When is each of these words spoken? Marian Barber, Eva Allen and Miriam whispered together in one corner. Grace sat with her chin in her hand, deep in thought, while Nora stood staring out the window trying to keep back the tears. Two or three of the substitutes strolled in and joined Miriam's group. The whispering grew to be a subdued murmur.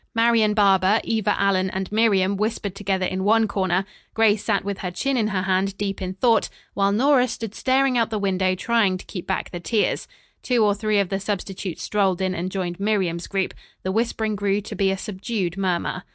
Marian 0.15 0.55
Barber, 0.55 0.99
Eva 1.03 1.39
Allen 1.39 1.69
and 1.69 1.91
Miriam 1.91 2.35
whispered 2.35 2.73
together 2.73 3.05
in 3.05 3.23
one 3.23 3.47
corner. 3.47 3.85
Grace 4.15 4.43
sat 4.43 4.63
with 4.65 4.79
her 4.79 4.89
chin 4.89 5.15
in 5.15 5.27
her 5.27 5.43
hand, 5.43 5.77
deep 5.77 6.01
in 6.01 6.15
thought, 6.15 6.49
while 6.73 6.91
Nora 6.91 7.27
stood 7.27 7.53
staring 7.53 7.99
out 7.99 8.09
the 8.09 8.17
window 8.17 8.55
trying 8.55 8.97
to 8.97 9.05
keep 9.05 9.27
back 9.27 9.51
the 9.51 9.59
tears. 9.59 10.07
Two 10.41 10.65
or 10.65 10.73
three 10.73 10.97
of 10.99 11.09
the 11.09 11.19
substitutes 11.19 11.83
strolled 11.83 12.19
in 12.19 12.33
and 12.33 12.49
joined 12.51 12.79
Miriam's 12.79 13.27
group. 13.27 13.53
The 13.83 13.91
whispering 13.91 14.35
grew 14.35 14.59
to 14.61 14.75
be 14.75 14.89
a 14.89 14.97
subdued 14.97 15.55
murmur. 15.55 16.01